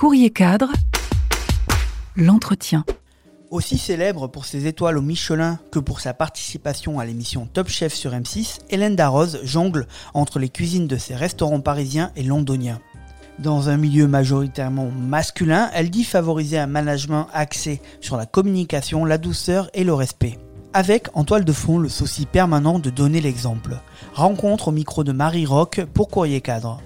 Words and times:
Courrier 0.00 0.30
cadre, 0.30 0.72
l'entretien. 2.16 2.86
Aussi 3.50 3.76
célèbre 3.76 4.28
pour 4.28 4.46
ses 4.46 4.66
étoiles 4.66 4.96
au 4.96 5.02
Michelin 5.02 5.58
que 5.70 5.78
pour 5.78 6.00
sa 6.00 6.14
participation 6.14 6.98
à 6.98 7.04
l'émission 7.04 7.46
Top 7.52 7.68
Chef 7.68 7.92
sur 7.92 8.12
M6, 8.12 8.60
Hélène 8.70 8.96
Darroze 8.96 9.40
jongle 9.44 9.86
entre 10.14 10.38
les 10.38 10.48
cuisines 10.48 10.86
de 10.86 10.96
ses 10.96 11.14
restaurants 11.14 11.60
parisiens 11.60 12.12
et 12.16 12.22
londoniens. 12.22 12.80
Dans 13.40 13.68
un 13.68 13.76
milieu 13.76 14.06
majoritairement 14.06 14.90
masculin, 14.90 15.68
elle 15.74 15.90
dit 15.90 16.04
favoriser 16.04 16.58
un 16.58 16.66
management 16.66 17.26
axé 17.34 17.82
sur 18.00 18.16
la 18.16 18.24
communication, 18.24 19.04
la 19.04 19.18
douceur 19.18 19.68
et 19.74 19.84
le 19.84 19.92
respect. 19.92 20.38
Avec 20.72 21.08
en 21.12 21.24
toile 21.24 21.44
de 21.44 21.52
fond 21.52 21.76
le 21.76 21.90
souci 21.90 22.24
permanent 22.24 22.78
de 22.78 22.88
donner 22.88 23.20
l'exemple. 23.20 23.76
Rencontre 24.14 24.68
au 24.68 24.72
micro 24.72 25.04
de 25.04 25.12
Marie 25.12 25.44
Rock 25.44 25.82
pour 25.92 26.08
Courrier 26.08 26.40
Cadre. 26.40 26.80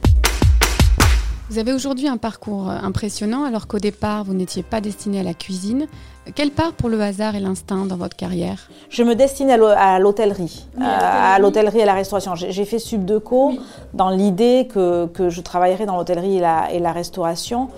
Vous 1.54 1.60
avez 1.60 1.72
aujourd'hui 1.72 2.08
un 2.08 2.16
parcours 2.16 2.68
euh, 2.68 2.74
impressionnant 2.82 3.44
alors 3.44 3.68
qu'au 3.68 3.78
départ, 3.78 4.24
vous 4.24 4.34
n'étiez 4.34 4.64
pas 4.64 4.80
destiné 4.80 5.20
à 5.20 5.22
la 5.22 5.34
cuisine. 5.34 5.86
Quelle 6.34 6.50
part 6.50 6.72
pour 6.72 6.88
le 6.88 7.00
hasard 7.00 7.36
et 7.36 7.38
l'instinct 7.38 7.86
dans 7.86 7.96
votre 7.96 8.16
carrière? 8.16 8.68
Je 8.90 9.04
me 9.04 9.14
destine 9.14 9.50
à 9.50 10.00
l'hôtellerie, 10.00 10.66
à 10.80 11.38
l'hôtellerie 11.38 11.78
et 11.78 11.82
à 11.84 11.86
la 11.86 11.94
restauration. 11.94 12.34
J'ai 12.34 12.64
fait 12.64 12.80
Subdeco 12.80 13.50
oui. 13.50 13.60
dans 13.92 14.10
l'idée 14.10 14.66
que, 14.68 15.06
que, 15.06 15.30
je 15.30 15.40
travaillerais 15.42 15.86
dans 15.86 15.96
l'hôtellerie 15.96 16.38
et 16.38 16.80
la 16.80 16.92
restauration. 16.92 17.68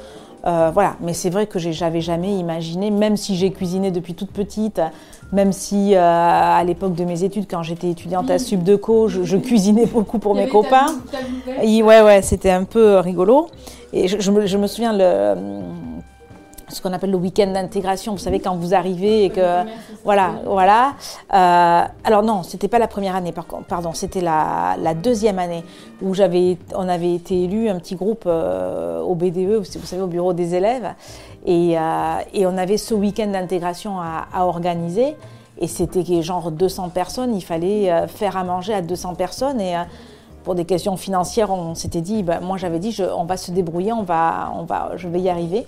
Euh, 0.47 0.71
voilà, 0.73 0.95
mais 1.01 1.13
c'est 1.13 1.31
vrai 1.31 1.47
que 1.47 1.59
j'avais 1.59 2.01
jamais 2.01 2.37
imaginé, 2.37 2.91
même 2.91 3.17
si 3.17 3.35
j'ai 3.35 3.51
cuisiné 3.51 3.91
depuis 3.91 4.15
toute 4.15 4.31
petite, 4.31 4.81
même 5.33 5.53
si 5.53 5.95
euh, 5.95 6.01
à 6.01 6.63
l'époque 6.63 6.95
de 6.95 7.05
mes 7.05 7.25
études, 7.25 7.47
quand 7.51 7.65
j'étais 7.65 7.91
étudiante 7.91 8.31
à 8.31 8.39
Subdeco, 8.39 9.09
je, 9.09 9.25
je 9.25 9.37
cuisinais 9.37 9.87
beaucoup 9.87 10.21
pour 10.21 10.37
mes 10.37 10.47
copains. 10.47 10.87
Et 11.63 11.83
ouais, 11.83 12.01
ouais, 12.01 12.23
c'était 12.23 12.51
un 12.51 12.63
peu 12.63 12.99
rigolo. 12.99 13.49
Et 13.93 14.07
je, 14.07 14.21
je, 14.21 14.31
me, 14.31 14.47
je 14.47 14.57
me, 14.57 14.69
souviens 14.69 14.93
le 14.93 15.35
ce 16.69 16.81
qu'on 16.83 16.93
appelle 16.93 17.11
le 17.11 17.17
week-end 17.17 17.47
d'intégration. 17.49 18.13
Vous 18.13 18.19
savez, 18.19 18.41
quand 18.41 18.57
vous 18.57 18.75
arrivez 18.75 19.25
et 19.25 19.31
que. 19.31 19.65
Voilà, 20.05 20.35
voilà. 20.45 20.95
Euh, 21.33 21.83
alors, 22.05 22.23
non, 22.23 22.43
c'était 22.43 22.69
pas 22.69 22.79
la 22.79 22.89
première 22.89 23.17
année, 23.17 23.33
pardon, 23.69 23.93
c'était 23.93 24.21
la, 24.21 24.77
la, 24.81 24.95
deuxième 24.95 25.39
année 25.39 25.65
où 26.03 26.15
j'avais, 26.15 26.59
on 26.75 26.89
avait 26.89 27.15
été 27.15 27.45
élu 27.45 27.69
un 27.69 27.79
petit 27.79 27.95
groupe 27.95 28.25
euh, 28.27 29.01
au 29.01 29.15
BDE, 29.15 29.57
vous 29.59 29.65
savez, 29.65 30.03
au 30.03 30.07
bureau 30.07 30.33
des 30.33 30.55
élèves. 30.55 30.95
Et, 31.45 31.79
euh, 31.79 32.19
et 32.35 32.47
on 32.47 32.57
avait 32.57 32.77
ce 32.77 32.95
week-end 32.95 33.29
d'intégration 33.29 34.01
à, 34.01 34.27
à, 34.33 34.45
organiser. 34.47 35.17
Et 35.59 35.69
c'était 35.69 36.23
genre 36.23 36.51
200 36.51 36.91
personnes. 36.91 37.35
Il 37.35 37.43
fallait 37.43 38.07
faire 38.09 38.37
à 38.37 38.45
manger 38.45 38.75
à 38.75 38.83
200 38.83 39.15
personnes. 39.15 39.59
Et 39.61 39.75
pour 40.45 40.55
des 40.55 40.65
questions 40.67 40.97
financières, 40.97 41.51
on 41.51 41.75
s'était 41.75 42.03
dit, 42.03 42.23
ben, 42.23 42.41
moi 42.41 42.59
j'avais 42.59 42.79
dit, 42.79 42.93
je, 42.93 43.03
on 43.03 43.25
va 43.25 43.37
se 43.37 43.51
débrouiller, 43.53 43.93
on 43.93 44.03
va, 44.03 44.53
on 44.55 44.65
va, 44.65 44.93
je 44.97 45.09
vais 45.09 45.21
y 45.21 45.31
arriver. 45.31 45.67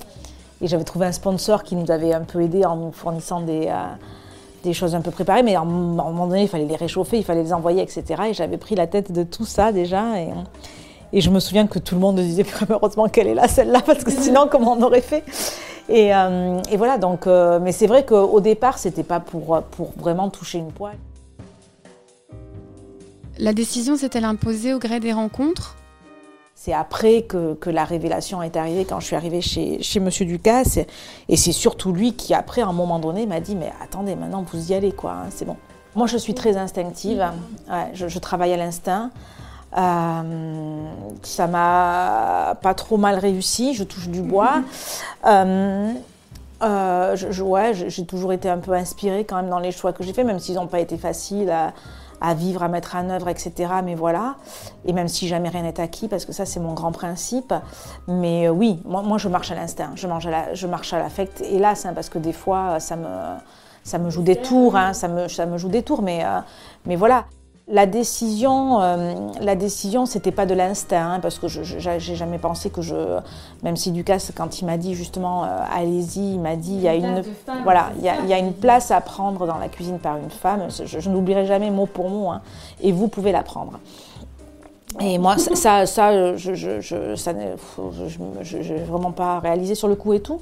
Et 0.60 0.66
j'avais 0.66 0.84
trouvé 0.84 1.06
un 1.06 1.12
sponsor 1.12 1.62
qui 1.62 1.76
nous 1.76 1.90
avait 1.90 2.12
un 2.12 2.22
peu 2.22 2.40
aidé 2.40 2.64
en 2.64 2.76
nous 2.76 2.92
fournissant 2.92 3.40
des, 3.40 3.66
euh, 3.68 3.84
des 4.64 4.72
choses 4.72 4.94
un 4.94 5.00
peu 5.00 5.10
préparées. 5.10 5.42
Mais 5.42 5.54
à 5.54 5.60
un 5.60 5.64
moment 5.64 6.26
donné, 6.26 6.42
il 6.42 6.48
fallait 6.48 6.66
les 6.66 6.76
réchauffer, 6.76 7.18
il 7.18 7.24
fallait 7.24 7.42
les 7.42 7.52
envoyer, 7.52 7.82
etc. 7.82 8.04
Et 8.30 8.34
j'avais 8.34 8.58
pris 8.58 8.74
la 8.74 8.86
tête 8.86 9.12
de 9.12 9.22
tout 9.22 9.44
ça 9.44 9.72
déjà. 9.72 10.20
Et, 10.20 10.28
et 11.12 11.20
je 11.20 11.30
me 11.30 11.40
souviens 11.40 11.66
que 11.66 11.78
tout 11.78 11.94
le 11.94 12.00
monde 12.00 12.16
disait 12.16 12.44
heureusement 12.68 13.08
qu'elle 13.08 13.28
est 13.28 13.34
là, 13.34 13.48
celle-là, 13.48 13.82
parce 13.84 14.04
que 14.04 14.10
sinon, 14.10 14.48
comment 14.50 14.72
on 14.72 14.82
aurait 14.82 15.00
fait? 15.00 15.24
Et, 15.88 16.14
euh, 16.14 16.60
et, 16.70 16.76
voilà, 16.76 16.98
donc, 16.98 17.26
euh, 17.26 17.58
mais 17.62 17.72
c'est 17.72 17.86
vrai 17.86 18.04
qu'au 18.04 18.40
départ, 18.40 18.78
c'était 18.78 19.02
pas 19.02 19.20
pour, 19.20 19.62
pour 19.70 19.92
vraiment 19.96 20.28
toucher 20.28 20.58
une 20.58 20.70
poêle. 20.70 20.98
La 23.38 23.52
décision 23.52 23.96
s'est-elle 23.96 24.24
imposée 24.24 24.74
au 24.74 24.78
gré 24.78 25.00
des 25.00 25.12
rencontres? 25.12 25.76
C'est 26.60 26.72
après 26.72 27.22
que, 27.22 27.54
que, 27.54 27.70
la 27.70 27.84
révélation 27.84 28.42
est 28.42 28.56
arrivée, 28.56 28.84
quand 28.84 28.98
je 28.98 29.06
suis 29.06 29.14
arrivée 29.14 29.40
chez, 29.40 29.80
chez 29.80 30.00
Monsieur 30.00 30.26
Ducasse. 30.26 30.80
Et 31.28 31.36
c'est 31.36 31.52
surtout 31.52 31.92
lui 31.92 32.14
qui, 32.14 32.34
après, 32.34 32.62
à 32.62 32.66
un 32.66 32.72
moment 32.72 32.98
donné, 32.98 33.26
m'a 33.26 33.38
dit 33.38 33.54
Mais 33.54 33.72
attendez, 33.80 34.16
maintenant 34.16 34.44
vous 34.52 34.72
y 34.72 34.74
allez, 34.74 34.90
quoi, 34.90 35.12
hein, 35.12 35.26
c'est 35.30 35.44
bon. 35.44 35.56
Moi, 35.94 36.08
je 36.08 36.16
suis 36.16 36.34
très 36.34 36.56
instinctive, 36.56 37.24
ouais, 37.70 37.90
je, 37.94 38.08
je, 38.08 38.18
travaille 38.18 38.52
à 38.52 38.56
l'instinct. 38.56 39.12
Euh, 39.76 40.88
ça 41.22 41.46
m'a 41.46 42.56
pas 42.60 42.74
trop 42.74 42.96
mal 42.96 43.18
réussi, 43.18 43.74
je 43.74 43.84
touche 43.84 44.08
du 44.08 44.22
bois. 44.22 44.62
Euh, 45.26 45.92
euh, 46.62 47.16
ouais, 47.40 47.72
j'ai 47.74 48.06
toujours 48.06 48.32
été 48.32 48.48
un 48.48 48.58
peu 48.58 48.72
inspirée 48.72 49.24
quand 49.24 49.36
même 49.36 49.50
dans 49.50 49.58
les 49.58 49.72
choix 49.72 49.92
que 49.92 50.02
j'ai 50.02 50.12
faits, 50.12 50.26
même 50.26 50.38
s'ils 50.38 50.54
n'ont 50.54 50.68
pas 50.68 50.80
été 50.80 50.96
faciles 50.96 51.50
à, 51.50 51.72
à 52.20 52.34
vivre, 52.34 52.62
à 52.62 52.68
mettre 52.68 52.96
en 52.96 53.10
œuvre, 53.10 53.28
etc. 53.28 53.52
Mais 53.84 53.94
voilà. 53.94 54.36
Et 54.84 54.92
même 54.92 55.08
si 55.08 55.28
jamais 55.28 55.48
rien 55.48 55.62
n'est 55.62 55.80
acquis, 55.80 56.08
parce 56.08 56.24
que 56.24 56.32
ça, 56.32 56.46
c'est 56.46 56.60
mon 56.60 56.74
grand 56.74 56.92
principe. 56.92 57.54
Mais 58.06 58.48
euh, 58.48 58.50
oui, 58.50 58.80
moi, 58.84 59.02
moi, 59.02 59.18
je 59.18 59.28
marche 59.28 59.50
à 59.50 59.54
l'instinct, 59.54 59.90
je, 59.94 60.06
je 60.54 60.66
marche 60.66 60.92
à 60.92 60.98
l'affect. 60.98 61.40
Hélas, 61.42 61.86
hein, 61.86 61.92
parce 61.94 62.08
que 62.08 62.18
des 62.18 62.32
fois, 62.32 62.80
ça 62.80 62.96
me, 62.96 63.06
ça 63.84 63.98
me 63.98 64.10
joue 64.10 64.22
des 64.22 64.36
tours, 64.36 64.76
hein, 64.76 64.92
ça, 64.92 65.08
me, 65.08 65.28
ça 65.28 65.46
me 65.46 65.58
joue 65.58 65.68
des 65.68 65.82
tours. 65.82 66.02
Mais, 66.02 66.24
euh, 66.24 66.40
mais 66.86 66.96
voilà. 66.96 67.24
La 67.70 67.84
décision, 67.84 68.80
euh, 68.80 69.14
la 69.42 69.54
décision, 69.54 70.06
c'était 70.06 70.32
pas 70.32 70.46
de 70.46 70.54
l'instinct, 70.54 71.12
hein, 71.12 71.20
parce 71.20 71.38
que 71.38 71.48
je 71.48 71.62
j'ai 71.62 72.14
jamais 72.14 72.38
pensé 72.38 72.70
que 72.70 72.80
je, 72.80 72.94
même 73.62 73.76
si 73.76 73.92
Ducasse, 73.92 74.32
quand 74.34 74.60
il 74.60 74.64
m'a 74.64 74.78
dit 74.78 74.94
justement, 74.94 75.44
euh, 75.44 75.48
allez-y, 75.70 76.32
il 76.32 76.40
m'a 76.40 76.56
dit, 76.56 76.72
il 76.72 76.80
y 76.80 76.88
a 76.88 76.94
une, 76.94 77.22
femme, 77.22 77.60
voilà, 77.64 77.90
il 77.98 78.04
y, 78.04 78.08
a, 78.08 78.14
il 78.22 78.28
y, 78.28 78.32
a 78.32 78.38
une 78.38 78.54
place 78.54 78.90
à 78.90 79.02
prendre 79.02 79.46
dans 79.46 79.58
la 79.58 79.68
cuisine 79.68 79.98
par 79.98 80.16
une 80.16 80.30
femme. 80.30 80.68
Je, 80.70 80.98
je 80.98 81.10
n'oublierai 81.10 81.44
jamais 81.44 81.70
mot 81.70 81.84
pour 81.84 82.08
mot, 82.08 82.30
hein, 82.30 82.40
et 82.80 82.90
vous 82.90 83.08
pouvez 83.08 83.32
la 83.32 83.42
prendre. 83.42 83.78
Et 85.00 85.18
moi, 85.18 85.36
ça, 85.36 85.54
ça, 85.54 85.86
ça 85.86 86.36
je, 86.36 86.54
je, 86.54 86.80
je, 86.80 87.14
ça, 87.16 87.32
je, 88.42 88.62
je, 88.62 88.74
vraiment 88.74 89.12
pas 89.12 89.40
réalisé 89.40 89.74
sur 89.74 89.88
le 89.88 89.94
coup 89.94 90.14
et 90.14 90.20
tout. 90.20 90.40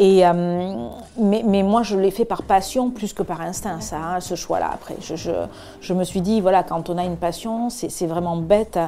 Et, 0.00 0.26
euh, 0.26 0.88
mais, 1.18 1.62
moi, 1.62 1.82
je 1.82 1.94
l'ai 1.98 2.10
fait 2.10 2.24
par 2.24 2.42
passion 2.42 2.88
plus 2.88 3.12
que 3.12 3.22
par 3.22 3.42
instinct, 3.42 3.82
ça, 3.82 3.98
hein, 3.98 4.20
ce 4.20 4.34
choix-là. 4.34 4.70
Après, 4.72 4.96
je, 5.02 5.92
me 5.92 6.04
suis 6.04 6.22
dit, 6.22 6.40
voilà, 6.40 6.62
quand 6.62 6.88
on 6.88 6.96
a 6.96 7.04
une 7.04 7.18
passion, 7.18 7.68
c'est 7.68 8.06
vraiment 8.06 8.38
bête 8.38 8.78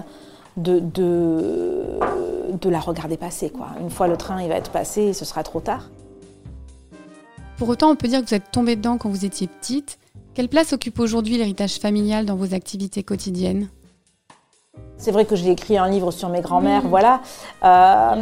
de, 0.57 0.81
la 2.65 2.81
regarder 2.81 3.19
passer. 3.19 3.53
Une 3.79 3.91
fois 3.91 4.09
le 4.09 4.17
train, 4.17 4.41
il 4.43 4.49
va 4.49 4.55
être 4.55 4.71
passé, 4.71 5.13
ce 5.13 5.27
sera 5.27 5.43
trop 5.43 5.61
tard. 5.61 5.91
Pour 7.59 7.69
autant, 7.69 7.91
on 7.91 7.95
peut 7.95 8.09
dire 8.09 8.23
que 8.23 8.29
vous 8.29 8.35
êtes 8.35 8.51
tombée 8.51 8.77
dedans 8.77 8.97
quand 8.97 9.11
vous 9.11 9.27
étiez 9.27 9.49
petite. 9.49 9.99
Quelle 10.33 10.49
place 10.49 10.73
occupe 10.73 10.99
aujourd'hui 10.99 11.37
l'héritage 11.37 11.75
familial 11.75 12.25
dans 12.25 12.37
vos 12.37 12.55
activités 12.55 13.03
quotidiennes? 13.03 13.69
C'est 15.03 15.11
vrai 15.11 15.25
que 15.25 15.35
j'ai 15.35 15.51
écrit 15.51 15.77
un 15.77 15.89
livre 15.89 16.13
sur 16.13 16.29
mes 16.29 16.41
grands-mères, 16.41 16.85
mmh. 16.85 16.89
voilà. 16.89 17.21
Euh, 17.65 18.15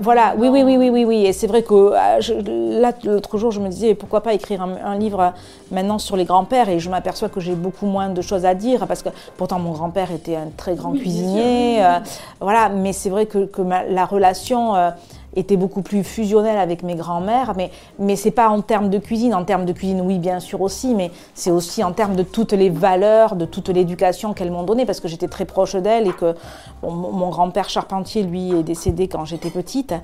voilà, 0.00 0.34
oui, 0.38 0.48
oui, 0.48 0.62
oui, 0.62 0.78
oui, 0.78 0.88
oui, 0.88 1.04
oui. 1.04 1.26
Et 1.26 1.34
c'est 1.34 1.46
vrai 1.46 1.62
que 1.62 1.74
euh, 1.74 2.20
je, 2.20 2.32
là, 2.80 2.92
l'autre 3.04 3.36
jour, 3.36 3.50
je 3.50 3.60
me 3.60 3.68
disais 3.68 3.94
pourquoi 3.94 4.22
pas 4.22 4.32
écrire 4.32 4.62
un, 4.62 4.76
un 4.82 4.96
livre 4.96 5.34
maintenant 5.70 5.98
sur 5.98 6.16
les 6.16 6.24
grands-pères? 6.24 6.70
Et 6.70 6.78
je 6.78 6.88
m'aperçois 6.88 7.28
que 7.28 7.38
j'ai 7.38 7.54
beaucoup 7.54 7.84
moins 7.84 8.08
de 8.08 8.22
choses 8.22 8.46
à 8.46 8.54
dire 8.54 8.86
parce 8.86 9.02
que 9.02 9.10
pourtant 9.36 9.58
mon 9.58 9.72
grand-père 9.72 10.10
était 10.10 10.36
un 10.36 10.48
très 10.56 10.74
grand 10.74 10.92
oui, 10.92 11.00
cuisinier, 11.00 11.84
euh, 11.84 11.98
voilà. 12.40 12.70
Mais 12.70 12.94
c'est 12.94 13.10
vrai 13.10 13.26
que, 13.26 13.44
que 13.44 13.60
ma, 13.60 13.84
la 13.84 14.06
relation 14.06 14.74
euh, 14.74 14.90
était 15.36 15.56
beaucoup 15.56 15.82
plus 15.82 16.02
fusionnelle 16.02 16.58
avec 16.58 16.82
mes 16.82 16.94
grands-mères, 16.94 17.54
mais, 17.56 17.70
mais 17.98 18.16
c'est 18.16 18.30
pas 18.30 18.48
en 18.48 18.62
termes 18.62 18.90
de 18.90 18.98
cuisine. 18.98 19.34
En 19.34 19.44
termes 19.44 19.64
de 19.64 19.72
cuisine, 19.72 20.00
oui, 20.00 20.18
bien 20.18 20.40
sûr 20.40 20.60
aussi, 20.60 20.94
mais 20.94 21.10
c'est 21.34 21.50
aussi 21.50 21.84
en 21.84 21.92
termes 21.92 22.16
de 22.16 22.22
toutes 22.22 22.52
les 22.52 22.70
valeurs, 22.70 23.36
de 23.36 23.44
toute 23.44 23.68
l'éducation 23.68 24.32
qu'elles 24.32 24.50
m'ont 24.50 24.64
donnée, 24.64 24.86
parce 24.86 25.00
que 25.00 25.08
j'étais 25.08 25.28
très 25.28 25.44
proche 25.44 25.76
d'elles 25.76 26.08
et 26.08 26.12
que 26.12 26.34
mon 26.82 27.28
grand-père 27.30 27.68
charpentier, 27.68 28.22
lui, 28.22 28.52
est 28.52 28.62
décédé 28.62 29.08
quand 29.08 29.24
j'étais 29.24 29.50
petite, 29.50 29.94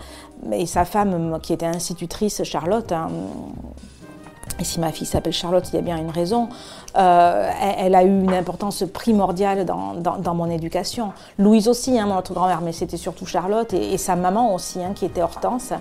et 0.53 0.67
sa 0.67 0.85
femme, 0.85 1.39
qui 1.43 1.53
était 1.53 1.67
institutrice, 1.67 2.43
Charlotte, 2.45 2.93
hein, 2.93 3.09
et 4.59 4.65
si 4.65 4.81
ma 4.81 4.93
fille 4.93 5.07
s'appelle 5.07 5.33
Charlotte, 5.33 5.69
il 5.73 5.77
y 5.77 5.79
a 5.79 5.83
bien 5.83 5.97
une 5.97 6.11
raison. 6.11 6.49
Euh, 6.97 7.51
elle, 7.79 7.95
a 7.95 8.05
eu 8.05 8.09
une 8.09 8.33
importance 8.33 8.85
primordiale 8.93 9.65
dans, 9.65 9.95
dans, 9.95 10.17
dans 10.17 10.35
mon 10.35 10.49
éducation. 10.51 11.13
Louise 11.39 11.69
aussi, 11.69 11.99
hein, 11.99 12.07
mon 12.07 12.17
autre 12.17 12.33
grand-mère, 12.33 12.61
mais 12.63 12.73
c'était 12.73 12.97
surtout 12.97 13.27
Charlotte 13.27 13.73
et, 13.75 13.93
et, 13.93 13.99
sa 13.99 14.17
maman 14.17 14.55
aussi, 14.55 14.83
hein, 14.83 14.93
qui 14.95 15.05
était 15.05 15.23
Hortense, 15.23 15.73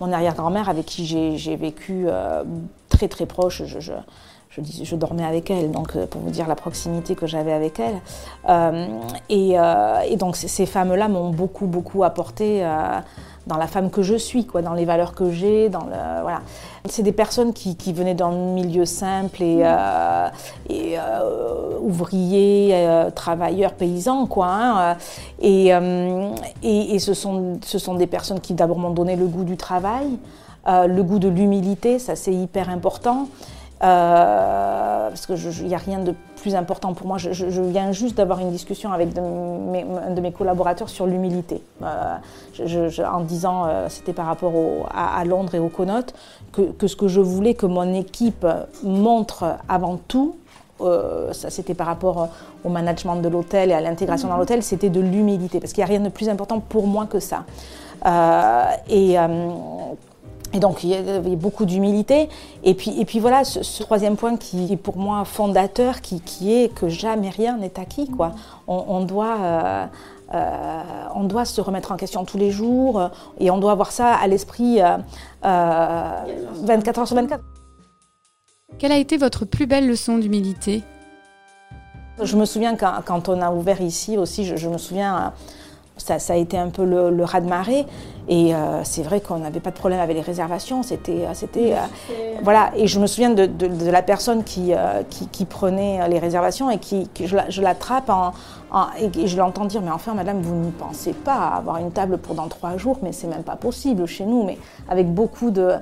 mon 0.00 0.12
arrière-grand-mère 0.12 0.68
avec 0.68 0.86
qui 0.86 1.06
j'ai 1.06 1.56
vécu 1.56 2.06
euh, 2.06 2.42
très 2.88 3.08
très 3.08 3.26
proche. 3.26 3.62
Je, 3.64 3.78
je, 3.78 3.92
je, 4.54 4.60
dis, 4.60 4.84
je, 4.84 4.96
dormais 4.96 5.24
avec 5.24 5.50
elle, 5.50 5.70
donc 5.70 5.96
euh, 5.96 6.06
pour 6.06 6.20
vous 6.20 6.30
dire 6.30 6.46
la 6.46 6.54
proximité 6.54 7.14
que 7.14 7.26
j'avais 7.26 7.52
avec 7.52 7.80
elle. 7.80 8.00
Euh, 8.48 8.86
et, 9.28 9.58
euh, 9.58 10.00
et, 10.08 10.16
donc 10.16 10.36
ces 10.36 10.66
femmes-là 10.66 11.08
m'ont 11.08 11.30
beaucoup 11.30 11.66
beaucoup 11.66 12.04
apporté 12.04 12.64
euh, 12.64 13.00
dans 13.46 13.56
la 13.56 13.66
femme 13.66 13.90
que 13.90 14.02
je 14.02 14.14
suis, 14.14 14.46
quoi, 14.46 14.62
dans 14.62 14.74
les 14.74 14.84
valeurs 14.84 15.14
que 15.14 15.30
j'ai, 15.30 15.68
dans 15.68 15.84
le 15.84 16.22
voilà. 16.22 16.40
C'est 16.88 17.02
des 17.02 17.12
personnes 17.12 17.52
qui, 17.52 17.76
qui 17.76 17.92
venaient 17.92 18.14
d'un 18.14 18.30
milieu 18.30 18.84
simple 18.84 19.42
et, 19.42 19.62
euh, 19.62 20.28
et 20.68 20.96
ouvriers, 21.80 23.08
travailleurs, 23.14 23.72
paysans, 23.72 24.26
quoi. 24.26 24.46
Hein, 24.48 24.96
et, 25.40 25.68
ce 26.98 27.14
sont 27.14 27.58
ce 27.64 27.78
sont 27.78 27.94
des 27.94 28.06
personnes 28.06 28.40
qui 28.40 28.54
d'abord 28.54 28.78
m'ont 28.78 28.90
donné 28.90 29.16
le 29.16 29.26
goût 29.26 29.44
du 29.44 29.56
travail, 29.56 30.18
le 30.66 31.02
goût 31.02 31.18
de 31.18 31.28
l'humilité, 31.28 31.98
ça 31.98 32.16
c'est 32.16 32.34
hyper 32.34 32.68
important. 32.68 33.28
Parce 33.84 35.26
qu'il 35.26 35.66
n'y 35.66 35.74
a 35.74 35.78
rien 35.78 35.98
de 35.98 36.14
plus 36.36 36.54
important 36.54 36.94
pour 36.94 37.06
moi. 37.06 37.18
Je, 37.18 37.62
viens 37.62 37.92
juste 37.92 38.16
d'avoir 38.16 38.40
une 38.40 38.50
discussion 38.50 38.92
avec 38.92 39.16
un 39.16 40.10
de 40.10 40.20
mes 40.20 40.32
collaborateurs 40.32 40.88
sur 40.88 41.06
l'humilité. 41.06 41.62
en 41.80 43.20
disant, 43.20 43.66
c'était 43.88 44.12
par 44.12 44.26
rapport 44.26 44.88
à, 44.94 45.24
Londres 45.24 45.54
et 45.54 45.58
au 45.58 45.68
Conotes, 45.68 46.14
que, 46.52 46.86
ce 46.86 46.96
que 46.96 47.08
je 47.08 47.20
voulais 47.20 47.54
que 47.54 47.66
mon 47.66 47.94
équipe 47.94 48.46
montre 48.82 49.56
avant 49.68 49.98
tout, 50.08 50.36
euh, 50.80 51.32
ça 51.32 51.50
c'était 51.50 51.74
par 51.74 51.86
rapport 51.86 52.28
au 52.64 52.68
management 52.68 53.16
de 53.16 53.28
l'hôtel 53.28 53.70
et 53.70 53.74
à 53.74 53.80
l'intégration 53.80 54.28
dans 54.28 54.36
l'hôtel, 54.36 54.62
c'était 54.62 54.90
de 54.90 55.00
l'humilité, 55.00 55.60
parce 55.60 55.72
qu'il 55.72 55.84
n'y 55.84 55.90
a 55.90 55.92
rien 55.94 56.00
de 56.00 56.08
plus 56.08 56.28
important 56.28 56.60
pour 56.60 56.86
moi 56.86 57.06
que 57.06 57.20
ça. 57.20 57.44
Euh, 58.06 58.64
et, 58.88 59.18
euh, 59.18 59.48
et, 60.54 60.58
donc 60.58 60.84
il 60.84 60.90
y 60.90 60.94
avait 60.94 61.36
beaucoup 61.36 61.64
d'humilité. 61.64 62.28
Et 62.62 62.74
puis, 62.74 62.98
et 62.98 63.04
puis 63.04 63.20
voilà, 63.20 63.44
ce, 63.44 63.82
troisième 63.82 64.16
point 64.16 64.36
qui 64.36 64.72
est 64.72 64.76
pour 64.76 64.96
moi 64.96 65.24
fondateur, 65.24 66.00
qui, 66.00 66.20
qui 66.20 66.54
est 66.54 66.72
que 66.72 66.88
jamais 66.88 67.30
rien 67.30 67.56
n'est 67.56 67.78
acquis. 67.78 68.08
Quoi. 68.08 68.32
On, 68.66 69.04
doit... 69.04 69.90
on 70.32 71.24
doit 71.24 71.44
se 71.44 71.60
remettre 71.60 71.92
en 71.92 71.96
question 71.96 72.24
tous 72.24 72.38
les 72.38 72.50
jours 72.50 73.10
et 73.38 73.50
on 73.50 73.58
doit 73.58 73.72
avoir 73.72 73.92
ça 73.92 74.14
à 74.14 74.26
l'esprit 74.26 74.78
24 75.42 76.98
heures 76.98 77.06
sur 77.06 77.16
24. 77.16 77.42
Quelle 78.78 78.92
a 78.92 78.98
été 78.98 79.16
votre 79.16 79.44
plus 79.44 79.66
belle 79.66 79.86
leçon 79.86 80.18
d'humilité? 80.18 80.82
Je 82.22 82.36
me 82.36 82.44
souviens 82.44 82.76
quand, 82.76 83.28
on 83.28 83.40
a 83.40 83.50
ouvert 83.50 83.80
ici 83.80 84.16
aussi, 84.16 84.44
je, 84.44 84.68
me 84.68 84.78
souviens, 84.78 85.32
ça, 85.96 86.18
ça, 86.18 86.32
a 86.32 86.36
été 86.36 86.58
un 86.58 86.70
peu 86.70 86.84
le, 86.84 87.10
le 87.10 87.24
raz-de-marée. 87.24 87.86
Et 88.26 88.54
euh, 88.54 88.82
c'est 88.84 89.02
vrai 89.02 89.20
qu'on 89.20 89.38
n'avait 89.38 89.60
pas 89.60 89.70
de 89.70 89.76
problème 89.76 90.00
avec 90.00 90.16
les 90.16 90.22
réservations. 90.22 90.82
C'était, 90.82 91.26
euh, 91.26 91.34
c'était, 91.34 91.74
euh, 91.74 91.76
voilà. 92.42 92.72
Et 92.76 92.86
je 92.86 92.98
me 92.98 93.06
souviens 93.06 93.30
de, 93.30 93.90
la 93.90 94.02
personne 94.02 94.44
qui, 94.44 94.72
qui, 95.30 95.44
prenait 95.44 96.08
les 96.08 96.18
réservations 96.18 96.70
et 96.70 96.78
qui, 96.78 97.08
je, 97.22 97.60
l'attrape 97.60 98.10
et, 98.98 99.26
je 99.26 99.36
l'entends 99.36 99.66
dire, 99.66 99.82
mais 99.82 99.90
enfin, 99.90 100.14
madame, 100.14 100.40
vous 100.40 100.54
ne 100.54 100.70
pensez 100.70 101.12
pas 101.12 101.34
avoir 101.34 101.76
une 101.76 101.92
table 101.92 102.18
pour 102.18 102.34
dans 102.34 102.48
trois 102.48 102.76
jours, 102.76 102.98
mais 103.02 103.12
c'est 103.12 103.26
même 103.26 103.42
pas 103.42 103.56
possible 103.56 104.06
chez 104.06 104.24
nous. 104.24 104.44
Mais 104.44 104.58
avec 104.88 105.12
beaucoup 105.12 105.50
de 105.50 105.74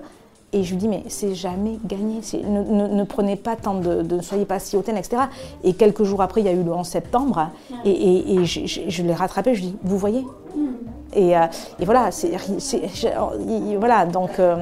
et 0.55 0.65
je 0.65 0.71
lui 0.73 0.77
dis, 0.77 0.89
mais 0.89 1.03
c'est 1.09 1.35
jamais 1.35 1.79
gagné. 1.85 2.21
Ne, 2.45 3.05
prenez 3.05 3.37
pas 3.37 3.57
tant 3.57 3.75
de, 3.75 4.03
Ne 4.03 4.21
soyez 4.21 4.45
pas 4.45 4.59
si 4.59 4.77
hautaine, 4.77 4.99
etc. 4.99 5.23
Et 5.65 5.73
quelques 5.73 6.03
jours 6.03 6.21
après, 6.21 6.43
il 6.43 6.45
y 6.45 6.51
a 6.51 6.53
eu 6.53 6.63
le 6.63 6.73
11 6.73 6.87
septembre. 6.87 7.51
Et, 7.87 8.45
je, 8.45 9.03
l'ai 9.03 9.15
rattrapé. 9.15 9.55
Je 9.55 9.63
lui 9.63 9.69
dis, 9.69 9.77
vous 9.83 9.97
voyez 9.97 10.21
mm. 10.21 10.67
et, 11.15 11.37
euh, 11.37 11.47
et, 11.81 11.85
voilà, 11.85 12.11
c'est, 12.11 12.33
voilà, 13.79 14.07
donc. 14.07 14.39
Euh, 14.39 14.57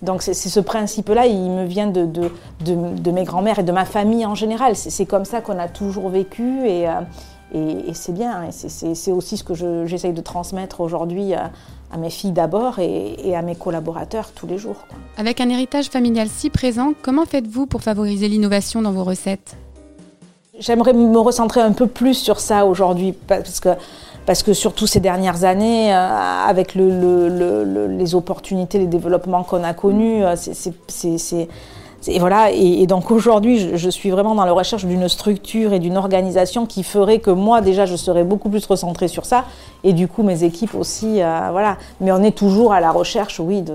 donc 0.00 0.22
c'est, 0.22 0.32
ce 0.32 0.60
principe-là, 0.60 1.26
il 1.26 1.50
me 1.50 1.64
vient 1.64 1.88
de, 1.88 2.06
de, 2.06 2.30
de, 2.60 3.10
mes 3.10 3.24
grands-mères 3.24 3.58
et 3.58 3.64
de 3.64 3.72
ma 3.72 3.84
famille 3.84 4.24
en 4.24 4.36
général. 4.36 4.76
C'est, 4.76 5.06
comme 5.06 5.24
ça 5.24 5.40
qu'on 5.40 5.58
a 5.58 5.66
toujours 5.66 6.08
vécu 6.08 6.68
et, 6.68 6.86
et, 7.54 7.94
c'est 7.94 8.12
bien, 8.12 8.44
et 8.44 8.52
c'est 8.52 9.12
aussi 9.12 9.36
ce 9.38 9.44
que 9.44 9.54
j'essaye 9.86 10.12
de 10.12 10.20
transmettre 10.20 10.80
aujourd'hui 10.80 11.32
à, 11.34 11.50
mes 11.96 12.10
filles 12.10 12.32
d'abord 12.32 12.78
et, 12.78 13.34
à 13.34 13.42
mes 13.42 13.54
collaborateurs 13.54 14.30
tous 14.34 14.46
les 14.46 14.58
jours. 14.58 14.76
Avec 15.16 15.40
un 15.40 15.48
héritage 15.48 15.86
familial 15.88 16.28
si 16.28 16.50
présent, 16.50 16.92
comment 17.02 17.24
faites-vous 17.24 17.66
pour 17.66 17.82
favoriser 17.82 18.28
l'innovation 18.28 18.82
dans 18.82 18.92
vos 18.92 19.04
recettes? 19.04 19.56
J'aimerais 20.58 20.92
me 20.92 21.18
recentrer 21.18 21.60
un 21.60 21.72
peu 21.72 21.86
plus 21.86 22.14
sur 22.14 22.40
ça 22.40 22.66
aujourd'hui, 22.66 23.12
parce 23.12 23.60
que, 23.60 23.70
parce 24.26 24.42
que 24.42 24.52
surtout 24.52 24.86
ces 24.86 25.00
dernières 25.00 25.44
années, 25.44 25.94
euh, 25.94 26.08
avec 26.46 26.74
les 26.74 28.14
opportunités, 28.14 28.78
les 28.78 28.86
développements 28.86 29.44
qu'on 29.44 29.64
a 29.64 29.72
connus, 29.72 30.24
euh, 30.24 30.34
c'est 30.36 31.48
et 32.06 32.18
voilà, 32.20 32.52
et, 32.52 32.86
donc 32.86 33.10
aujourd'hui, 33.10 33.76
je, 33.76 33.90
suis 33.90 34.10
vraiment 34.10 34.34
dans 34.34 34.44
la 34.44 34.52
recherche 34.52 34.84
d'une 34.84 35.08
structure 35.08 35.72
et 35.72 35.80
d'une 35.80 35.96
organisation 35.96 36.64
qui 36.64 36.84
ferait 36.84 37.18
que 37.18 37.30
moi, 37.30 37.60
déjà, 37.60 37.86
je 37.86 37.96
serais 37.96 38.22
beaucoup 38.22 38.48
plus 38.48 38.64
recentrée 38.64 39.08
sur 39.08 39.26
ça, 39.26 39.44
et 39.82 39.92
du 39.92 40.06
coup, 40.06 40.22
mes 40.22 40.44
équipes 40.44 40.74
aussi, 40.74 41.20
euh, 41.20 41.48
voilà. 41.50 41.76
Mais 42.00 42.12
on 42.12 42.22
est 42.22 42.36
toujours 42.36 42.72
à 42.72 42.80
la 42.80 42.92
recherche, 42.92 43.40
oui, 43.40 43.62
de, 43.62 43.74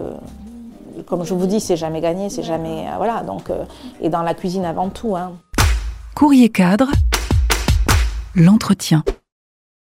comme 1.05 1.25
je 1.25 1.33
vous 1.33 1.47
dis, 1.47 1.59
c'est 1.59 1.77
jamais 1.77 2.01
gagné, 2.01 2.29
c'est 2.29 2.43
jamais, 2.43 2.85
euh, 2.87 2.97
voilà. 2.97 3.23
Donc, 3.23 3.49
euh, 3.49 3.65
et 4.01 4.09
dans 4.09 4.21
la 4.21 4.33
cuisine 4.33 4.65
avant 4.65 4.89
tout. 4.89 5.15
Hein. 5.15 5.33
Courrier 6.15 6.49
cadre, 6.49 6.89
l'entretien. 8.35 9.03